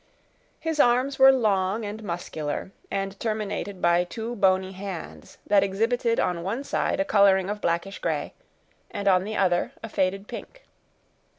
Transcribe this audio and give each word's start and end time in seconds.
His 0.59 0.79
arms 0.79 1.19
were 1.19 1.31
long 1.31 1.85
and 1.85 2.01
muscular, 2.03 2.71
and 2.89 3.19
terminated 3.19 3.83
by 3.83 4.03
two 4.03 4.35
bony 4.35 4.71
hands, 4.71 5.37
that 5.45 5.61
exhibited 5.63 6.19
on 6.19 6.41
one 6.41 6.63
side 6.63 6.99
a 6.99 7.05
coloring 7.05 7.51
of 7.51 7.61
blackish 7.61 7.99
gray, 7.99 8.33
and 8.89 9.07
on 9.07 9.25
the 9.25 9.37
other, 9.37 9.73
a 9.83 9.89
faded 9.89 10.27
pink. 10.27 10.63